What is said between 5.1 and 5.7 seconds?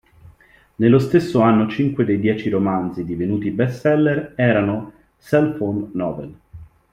"cell